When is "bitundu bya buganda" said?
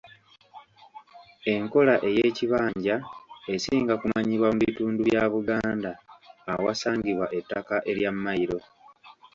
4.65-5.91